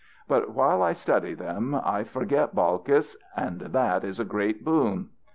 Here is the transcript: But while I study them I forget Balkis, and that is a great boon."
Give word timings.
But 0.27 0.49
while 0.49 0.81
I 0.81 0.93
study 0.93 1.35
them 1.35 1.75
I 1.75 2.03
forget 2.03 2.55
Balkis, 2.55 3.15
and 3.37 3.61
that 3.61 4.03
is 4.03 4.19
a 4.19 4.25
great 4.25 4.65
boon." 4.65 5.09